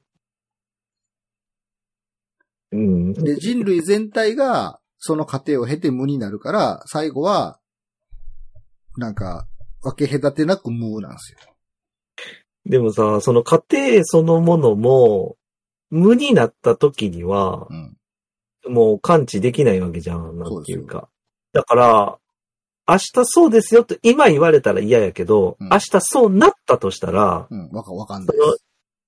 [2.73, 3.13] うん。
[3.13, 7.61] で、人類全体が、その過程を経て無になるから、最後は、
[8.97, 9.47] なんか、
[9.83, 11.39] 分け隔てなく無なんですよ。
[12.67, 15.37] でもさ、その過程そのものも、
[15.95, 17.97] 無になった時には、うん。
[18.67, 21.09] もう感知できないわけじゃん、なんていうか。
[21.53, 22.19] だから、
[22.89, 28.35] 明日そうですよと今言われたら嫌やけど、うん明日そうなったとしたら、うん、わか、わかんな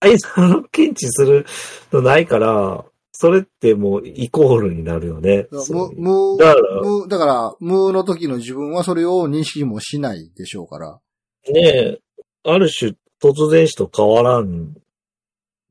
[0.06, 1.44] いその 検知する
[1.92, 5.48] のないから、それってもうイコールになるよね。
[5.50, 11.00] 無無、だから無、だから、無の時の自分はそれを認識もしないでしょうから。
[11.52, 12.00] ねえ、
[12.44, 14.74] ある種突然死と変わらん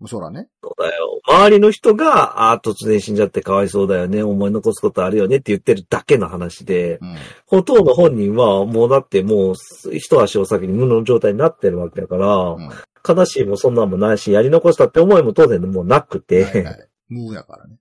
[0.06, 0.50] そらね。
[0.62, 1.22] のだよ。
[1.28, 7.16] 周りの人が、ああ、突然死んじゃってかわいそうだよね、思い残すことあるよねって言ってるだけの話で、うん。
[7.46, 9.56] ほとんど本人はもうだってもう
[9.94, 12.70] 一足お先に無の状態になってるわけだから、うん。
[13.08, 16.90] 悲しいもそんなんもないし、やり残したって思いも当然もうなくて、はいはい。
[17.08, 17.78] 無やからね。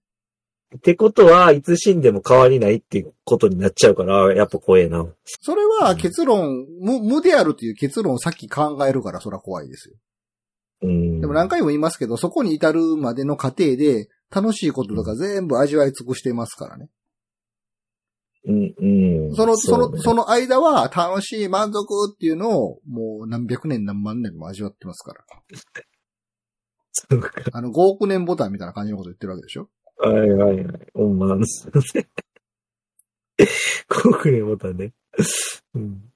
[0.77, 5.07] ってことは、いつ死んでも変わりないっていうことになっちゃうから、やっぱ怖えな。
[5.25, 9.95] それは結論、無、無であるという結論をさっき考えるからそら怖いですよ。
[10.85, 11.21] うん。
[11.21, 16.89] でも何回も言いますけど、そこに至るまでの過程で、楽しいこととか全部味わい尽くしてますからね。
[18.47, 19.35] うん、うん。
[19.35, 25.25] その、その、その間は楽しい満足っていうのを、もう何百年何万年も味わってますから。
[26.93, 29.69] そうかあの、5億年ボタンみたいな感じのこと言ってるわけでしょ？
[29.99, 30.87] はいはいはい。
[30.95, 32.09] ほんまなんですよね。
[33.89, 34.93] 国連ボタンね。
[35.75, 36.13] うん。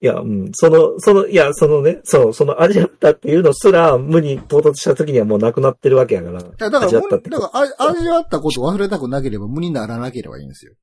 [0.00, 6.40] いや、うん、その、その、いや、そのね、そう、その味わったっていうのすら無に到達した時にはもうなくなってるわけやから。
[6.42, 10.74] だから、だ味わったってだからあ味わったことを忘れたくなければ無にならなければいいんですよ。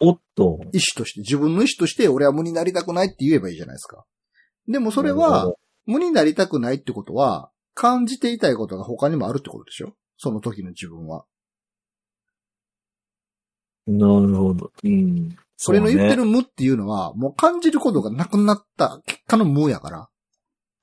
[0.00, 0.60] おっと。
[0.72, 4.04] 意志として、自分の意志として俺は無になりたくないって言えばいいじゃないですか。
[4.68, 5.52] でもそれは、
[5.86, 9.94] 無になりたくないってことは、感じていたいことが他にもあるってことでしょ？
[10.16, 11.24] その時の自分は。
[13.86, 14.70] なるほど。
[14.84, 15.36] うん。
[15.60, 16.22] それの言ってる。
[16.22, 20.08] る無っていうのは、もう感じることがなくなった結果の無やから、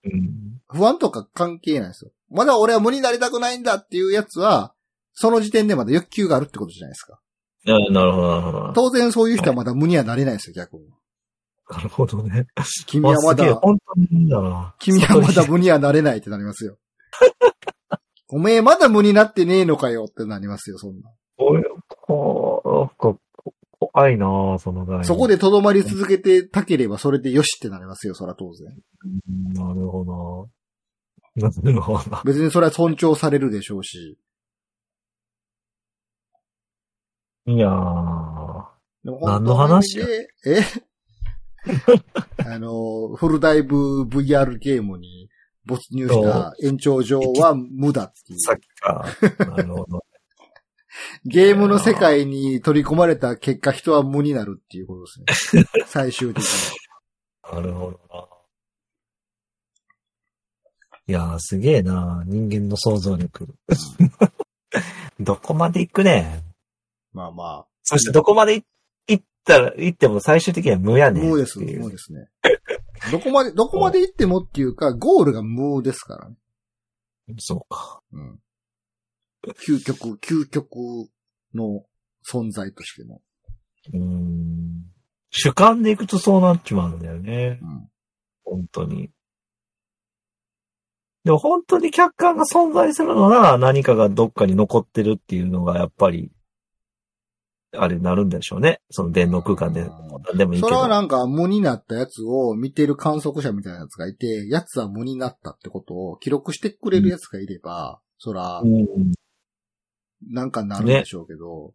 [0.04, 0.62] うん。
[0.68, 2.12] 不安とか関係ないですよ。
[2.30, 4.74] まだ俺は無になりたくないんだっていうやつは、
[5.14, 7.20] その時点でまだ欲求があるってことじゃないですか。
[7.66, 8.74] なるほど、なるほど。
[8.74, 10.84] 当然そういう人はまだ無にはなれないですよ、逆に。
[11.70, 12.46] なるほどね。
[12.86, 14.76] 君はまだ、本当にだな。
[14.80, 16.78] 君はまだ無にはなれないってなりますよ。
[18.30, 21.10] おめえまだ無になってねえのかよってなりますよ、そんな。
[21.38, 23.20] おいこう、
[23.92, 25.04] 怖いなぁ、その。
[25.04, 28.68] そこで留まり続けてたければそれでよしってなりますよ、そら当然。
[29.28, 30.50] うんなるほど
[31.36, 31.50] な。
[31.50, 32.22] なるほど。
[32.24, 34.18] 別にそれは尊重されるでしょうし。
[37.48, 38.66] いやー。
[39.04, 40.26] でも何の話え？
[42.46, 45.30] あの、フルダイブ VR ゲームに
[45.66, 48.40] 没入した延長上は無だっていう。
[48.40, 49.06] さっきか。
[49.40, 50.05] なるほど。
[51.28, 55.66] ゲームの世界に取り込まれた結果人は無になるっていうことですね。
[55.88, 56.50] 最終的に。
[57.52, 58.28] なるほどな。
[61.08, 63.48] いやー、すげえな人間の想像力。
[65.20, 66.44] どこまで行くね
[67.12, 68.64] まあまそしてどこまで
[69.08, 71.30] 行ったら、行っても最終的には無やあ、ねん。
[71.30, 72.28] 無です、無ですね。
[73.12, 76.36] どこまで、どこまで行ってもっていうか、ゴールが無ですからね。
[77.40, 78.04] そうか。
[78.12, 78.40] うん。
[79.54, 81.10] 究極、究極
[81.56, 81.84] の
[82.30, 83.22] 存在としての。
[83.94, 84.84] うーん。
[85.32, 87.60] 主観で行くとそうなっちまうんだよね。
[87.62, 87.90] うん。
[88.44, 89.10] 本当に。
[91.24, 96.32] でも本当に客観が存在するのなら何かがどっかに残ってるっていうのがやっぱり、
[97.78, 98.80] あれになるんでしょうね。
[98.92, 99.90] その電脳空間で。
[100.30, 100.68] 何でもいいけど。
[100.68, 109.12] それはなんか無になったやつを見てる観測者みたいなやつがいて、やつは無になったってことを記録してくれるやつがいれば、そらう、ん
[110.30, 111.74] なんかなるんでしょうけど、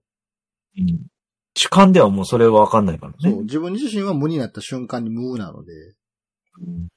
[0.79, 1.07] うん
[1.55, 3.19] 主観ではもうそれはわかんないからね。
[3.23, 5.73] そう、自分自身は無になった瞬間に無なので、
[6.61, 6.89] うん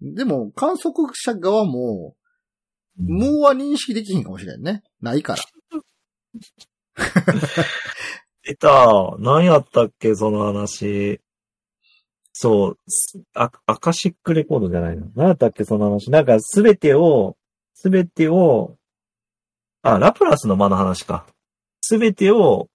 [0.00, 2.14] でも観測者側も、
[2.98, 4.84] うん無は認識できひんかもしれんね。
[5.00, 5.42] ないから。
[8.44, 9.16] 出た。
[9.18, 11.20] 何やったっけ、その話。
[12.32, 15.08] そう、すアアカシックレコードじゃないの。
[15.16, 16.10] 何やったっけ、その話。
[16.10, 17.36] なんか、すべてを、
[17.74, 18.76] すべてを、
[19.84, 21.26] あ、ラプラスの間の話か。
[21.82, 22.68] すべてを、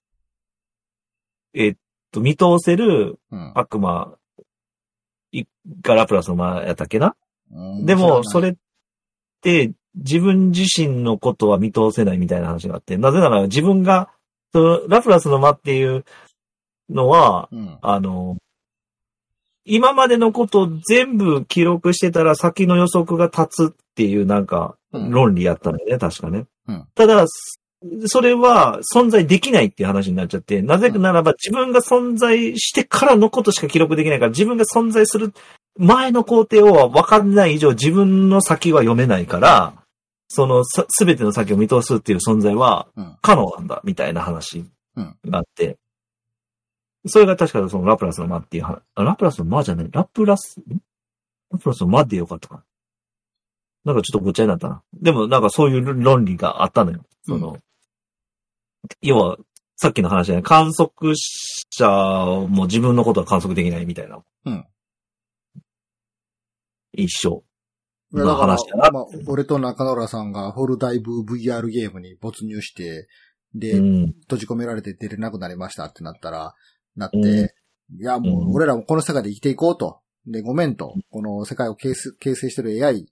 [1.52, 1.76] えっ
[2.12, 3.52] と、見通せるうん。
[3.54, 4.14] 悪魔
[5.32, 5.44] い
[5.82, 7.16] がラプラスの間やったっけな？
[7.52, 8.54] うんでも、そ、れっ
[9.42, 14.10] て、自分自身のことは見通せないみたいな話があって、なぜなら自分が、
[14.52, 16.04] そのラプラスの間っていう
[16.88, 17.78] のは、うん。
[17.82, 18.36] あの、
[19.64, 26.46] 今までのことを全部記録してたら先の予測が立つっていうなんかうん論理やったんだよね、確かね。
[26.68, 26.86] うん。
[26.94, 27.26] ただ、
[28.06, 35.32] それは存在できないっていう話になっちゃって、なぜならば自分が存在してからのことしか記録できないから、自分が存在する
[35.78, 39.72] 前の工程を分かんない以上自分の先は読めないから、
[40.28, 43.16] そのすべての先を見通すっていう存在はうん。
[43.22, 44.64] 可能なんだ、みたいな話
[44.96, 45.16] うん。
[45.24, 45.78] があって、
[47.06, 50.82] それが確かそのラプラスの間っていう話、あラプラスの間じゃない、ラプラス、ん？
[51.50, 52.62] ラプラスの間でよかったか
[53.84, 53.92] な。
[53.92, 54.82] なんかちょっとごっちゃになったな。
[54.94, 57.04] でもなんかそういう論理があったのよ。
[57.22, 57.56] その、
[59.02, 59.36] 要は、
[59.76, 61.14] さっきの話じゃない、観測
[61.70, 64.22] 者も自分のことは観測できないみたいな。
[64.44, 64.66] うん。
[66.92, 67.44] 一緒。
[68.12, 73.08] いやだから話だなまあ、俺と中野浦さんがフルダイブ VR ゲームに没入して、
[73.54, 74.06] で、うん。
[74.22, 76.54] 閉じ込められて出れなくなりましたってなったら、
[76.96, 77.48] なって、うん
[77.98, 79.98] いや、もう、俺らもこの世界で生きていこうと。
[80.26, 80.94] で、ごめんと。
[81.10, 83.06] この世界を形成形成してる AI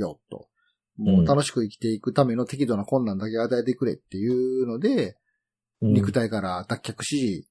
[0.00, 0.48] よ、と。
[0.96, 5.16] もう楽しく生きていくための適度な困難だけ与えてくれっていうので、
[5.80, 7.46] うん肉体から脱却し、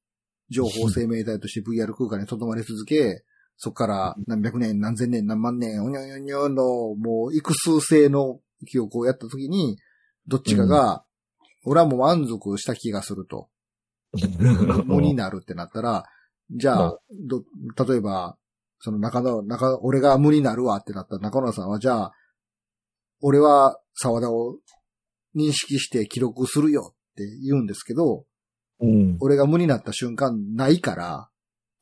[0.50, 3.24] 情報生命体として VR 空間に留まり続け、
[3.58, 6.64] そこから何百年、何千年、何万年、おにょにょにょの、
[6.96, 9.78] もう、幾数世の記憶をやったときに、
[10.28, 11.04] どっちかが、
[11.66, 13.50] 俺はもう満足した気がすると。
[14.86, 16.06] 無になるってなったら、
[16.52, 17.44] じゃあ、ど、
[17.88, 18.38] 例えば、
[18.80, 22.14] その中野、中、俺が無になるわってなったら中野さんは、じゃあ、
[23.22, 24.58] 俺は沢田を
[25.36, 28.26] 認識して記録するよって言うんですけど、
[28.80, 29.18] うん。
[29.20, 31.30] 俺が無になった瞬間ないから、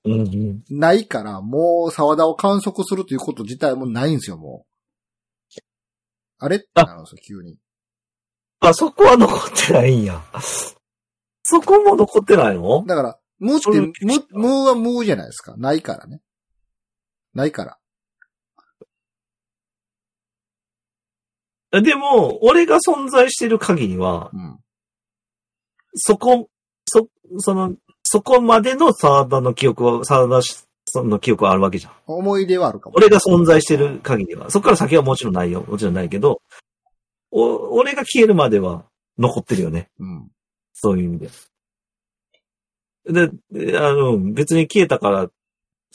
[0.05, 0.64] うんうん。
[0.70, 5.60] ないから、もう沢田を観測するということ自体もないんですよ、もう。
[6.38, 7.57] あれってなるんですよ、急に。
[8.60, 10.24] あ、そこは残ってないんや。
[11.43, 12.86] そこも残ってないの？
[12.86, 13.70] だから、無って
[14.01, 15.55] 無、無は無じゃないですか。
[15.57, 16.22] ないからね。
[17.34, 17.78] ないから。
[21.82, 24.59] でも、俺が存在してる限りは、うん。
[25.95, 26.49] そこ、
[26.86, 27.07] そ、
[27.38, 31.93] その、そこまでのサーダの記憶は、サーダさんの記憶はあるわけじゃん。
[32.05, 32.95] 思い出はあるかも。
[32.97, 34.49] 俺が存在してる限りは。
[34.51, 35.63] そこから先はもちろんないよ。
[35.67, 36.41] もちろんないけど、
[37.32, 38.86] お、俺が消えるまでは
[39.17, 39.89] 残ってるよね。
[39.99, 40.28] うん。
[40.73, 41.30] そういう意味で。
[43.07, 45.30] で、であの、別に消えたから、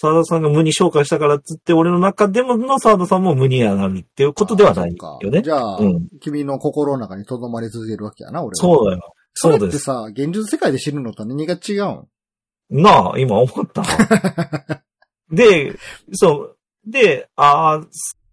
[0.00, 5.42] 沢田さんが無に紹介したからっつって、俺の中でもの沢田さんも無になるっていうことではないよね。
[5.42, 8.54] じゃあ、うん君の心の中に留まり続けるわけやな、俺は。
[8.54, 9.12] そうだよ。
[9.34, 9.68] そうです。
[9.68, 12.06] ってさ、現実世界で知るのと何が違う
[12.78, 12.82] ん？
[12.82, 13.82] なあ、今思った。
[15.30, 15.76] で、
[16.14, 16.56] そう。
[16.86, 17.86] で、ああ、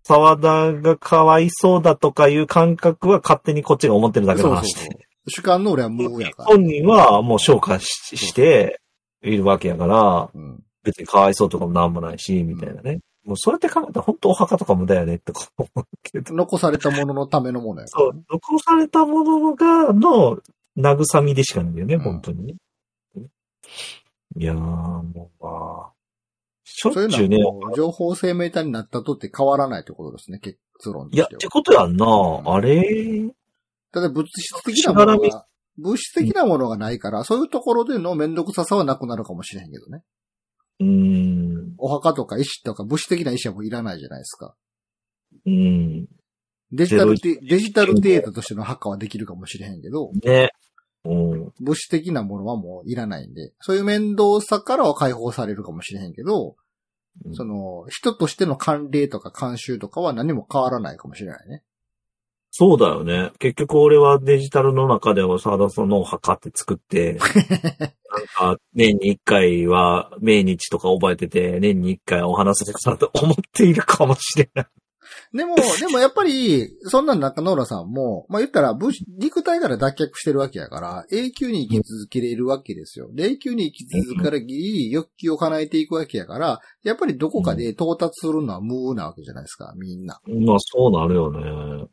[0.06, 4.80] 沢田がかわいそうだとかいう感覚は勝手にこっちが思ってるだけの話で。
[4.80, 5.32] そうそうそう。
[5.32, 6.46] 主観の俺は無やから。
[6.46, 8.80] 本人はもう消化しして
[9.22, 10.64] いるわけやから、うん。
[10.88, 13.02] 別にかわいそうとかもなんもないし、みたいなね。
[13.26, 16.34] もうそうやって考えたら本当お墓とか無駄やねって思うけど。
[16.34, 20.40] 残されたもののためのものやからそう、残されたものが、の、
[20.78, 22.56] 慰みでしかないんだよね、うん本当にね。
[24.38, 25.50] いやー、もうま
[25.90, 25.92] あ、
[26.64, 31.48] しょっそういうちゅうね、のはもう情報生命体になったとって変わらないってことですね、結論といや、してはって。
[31.50, 32.06] ことやんな。
[32.46, 33.34] あれ？
[33.92, 35.46] ただ物質的なものが、
[35.78, 40.04] 物質的なものがないから、そういうところでのめんどくささはなくなるかもしれへんけどね。
[40.80, 41.74] うーん。
[41.78, 44.56] お墓とか石とか物質的な石はもういらないじゃないですか。
[45.46, 46.08] うん。
[46.72, 50.50] デジタルデ、デジタルデータとしての墓はできるかもしれへんけど、ね。
[51.06, 51.54] うん。
[51.60, 56.56] 物質的なものはもういらないんで、そういう面倒さからは解放されるかもしれへんけど、
[57.26, 61.64] うんその、人としての慣例とか慣習とかは何も変わらないかもしれないね。
[62.52, 63.32] そうだよね。
[63.40, 67.20] 結局俺はデジタルの中では沢田さんのお墓って作って、
[68.40, 74.68] なんか年に一回は命日とか覚えてて、年に一回お話するかなと思っているかもしれない。
[75.34, 83.10] でも、でもやっぱり、そんなん中野浦さんも、まあ言ったら、物肉体から脱却してるわけやから、永久に生き続けれるわけですよ。
[83.14, 90.20] で永久に生き続けり、欲求を叶えていくわけやから、やっぱりどこかで到達するのは無なわけじゃないですか、みんな。
[90.46, 91.88] まあそうなるよね。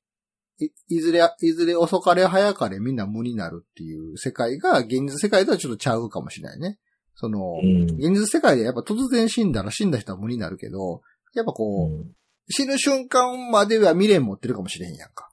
[0.58, 6.78] いいずれ、いずれ遅かれ早かれみんな無になるっていう世界が、現実世界とはちょっとちゃうかもしれないね。
[7.14, 7.82] その、うん。
[7.96, 11.02] 現実世界でやっぱ突然死んだら死んだ人は無になるけど、
[11.34, 15.30] やっぱこう、死ぬ瞬間までは未練持ってるかもしれへんやんか。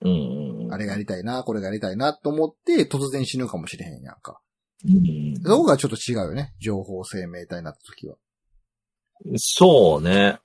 [0.00, 0.72] うん。
[0.72, 4.40] あれがやりたいな、これがやりたいなと思って突然死ぬかもしれへんやんか。
[4.84, 6.54] うんそこがちょっと違うよね。
[6.60, 8.16] 情報生命体になった時は。
[9.36, 10.38] そうね。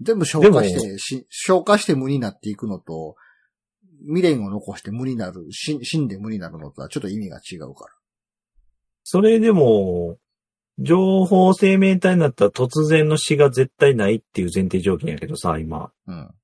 [0.00, 3.16] 全部消化しでて、し消化して無になっていくのと、
[4.06, 7.86] 未練を残して無になる、死死んで無になるのとはちょっと意味が違うか
[9.02, 10.18] それでも、
[10.78, 15.92] 情報生命体になったら突然の死が絶対ないっていう前提条件やけどさ、今。
[16.06, 16.14] ら。
[16.14, 16.34] うん。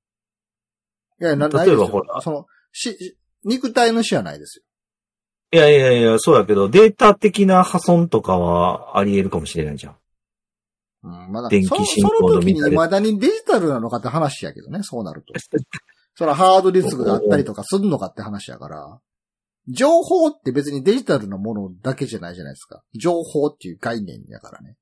[1.19, 4.63] いや、な、例えばほらその、し、肉体の死はないですよ。
[5.53, 9.95] いやいやいや、そうだけど、データ的な破損とかはあり得るかもしれないじゃん。
[11.03, 15.33] うん、まだ、電気その時に未だにデジタルなのかって話やけどね、そうなると。
[16.15, 18.99] そのハードディスクがあったりとかするのかって話やから、
[19.69, 22.83] 情報って別にデジタルなものだけじゃないじゃないですか。
[22.95, 24.75] 情報っていう概念やからね。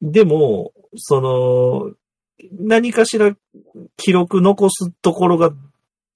[0.00, 1.92] でも、その、
[2.52, 3.34] 何かしら
[3.96, 5.52] 記録残すところが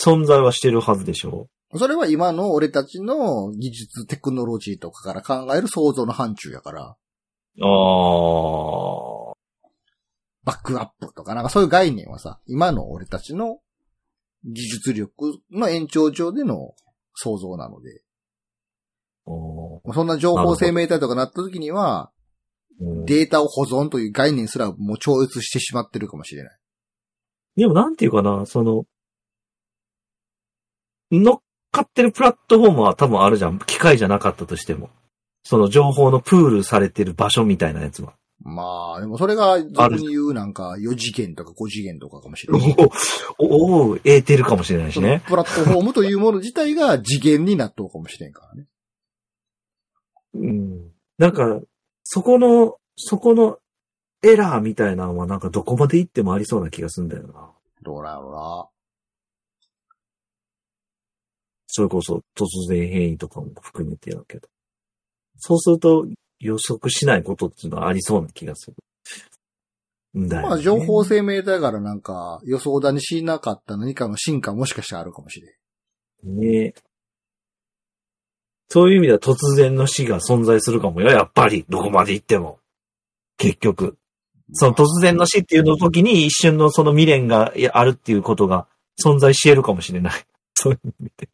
[0.01, 1.49] 存在はしてるはずでしょ？
[1.77, 6.97] それは今の俺たちの技術、テクノロジーとかから考える想像の範疇やから、
[7.63, 9.35] ああ。
[10.45, 13.59] バックアップとかなんかそういう概念はさ、今の俺たちの
[14.45, 16.75] 技術力の延長上での
[17.15, 18.03] 想像なので、
[19.95, 22.21] そんな情報生命体とかなった時には、うん
[23.05, 26.59] データを保存という概念すらもう超越してしまってるかもしれない。
[27.57, 28.85] でもなんていうかな、その、
[31.11, 31.41] 乗っ
[31.71, 33.59] かってるプラットフォームは多分あるじゃん。
[33.59, 34.89] 機械じゃなかったとしても。
[35.43, 38.15] その情報のプールされてる場所みたいなやつは。
[38.43, 42.77] まあ、でもそれが俗に言うなんか4次元とか5次元とかかもしれない。
[43.39, 45.23] おおおエーテルかもしれないしね。
[45.27, 48.67] プラットフォームというもの自体が次元になっとうかもしれんからね。
[50.35, 50.91] うん。
[51.19, 51.61] なんか、
[52.03, 53.59] そこの、そこの
[54.23, 57.51] エラーみたいなのはなんかどこまで行ってもありそうな気がするんだよな。
[57.83, 58.71] どうなんやろ
[61.67, 64.49] それこそ突然変異とかも含めてやけど。
[65.41, 66.07] そうすると
[66.39, 68.77] 予測しないことっていうのはありそうな気がする。
[70.15, 70.41] ね。
[70.41, 75.49] まあ、情報生命体からなんか予想だにしなかった何かの進化もしかしたらあるかもしれ
[76.31, 76.39] ん。
[76.39, 76.75] ね
[78.69, 81.65] そういう意味では突然の死が存在するかもよ、やっぱり。
[81.69, 82.61] どこまで行っても。
[83.37, 83.97] 結局。
[84.53, 88.69] その突然の死っていうの時に一瞬のその未練があるっていうことが
[89.05, 90.13] 存在し得るかもしれない。
[90.55, 91.29] そういう意味で。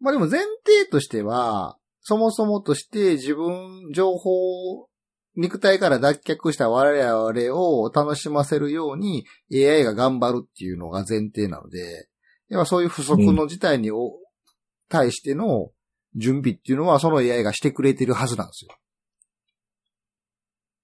[0.00, 4.88] まあでも前提としては、そもそもとして自分、情報、
[5.36, 12.08] 肉体から脱却した我々を楽しませるように AI が頑張るっていうのが前提なので、
[12.50, 14.12] やっぱそういう不足の事態にお、
[14.90, 15.70] 対しての
[16.14, 18.76] 準備っていうのはその AI がしてくれてるはずなんですよ。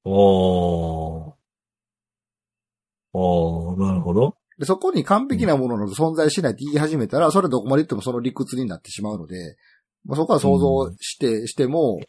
[0.05, 1.33] おー。
[3.13, 4.37] おー、なるほど。
[4.59, 9.57] で、そこに完璧なものの存在しないって言い始めたら、それどこまで言ってもその理屈になってしまうので、
[10.05, 12.01] まあ、そこは想像して、しても、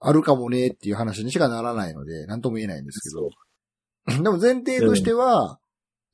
[0.00, 3.30] あるかもねっていう話にしかならないので、なんとも言えないんですけど。
[4.22, 5.60] でも前提としては、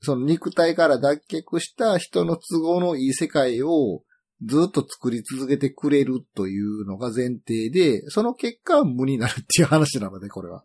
[0.01, 4.03] その肉体から脱却した人の都合のいい世界を
[4.45, 10.63] ずっと作り続けてくれるというのが前提で、その結果無になるっていう話なので、これは。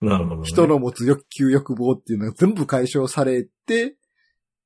[0.00, 0.46] なるほど、ね。
[0.46, 3.96] 人の持つ欲求欲望っていうのが全部解消されて、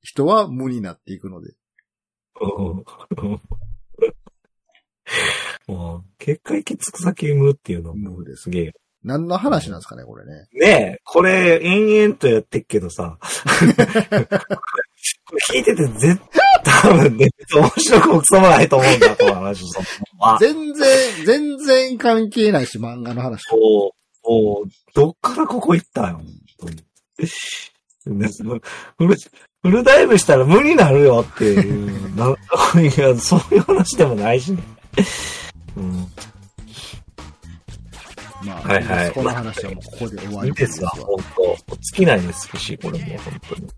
[0.03, 1.55] 人は無になっていくので。
[5.69, 5.75] うん。
[5.75, 8.73] もう、結果行き着く先無っていうのもすすげえ。
[9.05, 10.47] 何の話なんですかね、これね。
[10.53, 13.19] ねえ、これ、延々とやってっけどさ。
[15.51, 16.43] 聞いてて絶対
[16.83, 19.65] 多分ね、面白くもくそもないと思うんだ、この話。
[19.67, 19.81] そ
[20.39, 23.57] 全然、全然関係ないし、漫画の話と。
[23.57, 23.93] も
[24.25, 26.19] う、もう、どっからここ行ったよ。
[26.19, 26.27] 本
[26.61, 26.85] 当に
[28.05, 29.17] フル、
[29.63, 32.35] フルダイブしたら無になるよっていう、な、
[33.19, 34.63] そういう話でもないしね。
[35.77, 36.07] うん、
[38.45, 39.13] まあ、はいはい。
[39.13, 41.17] この話はもうここで終わりいいですわ、本
[41.67, 41.77] 当。
[41.77, 43.69] 尽きないですし、これも本当に。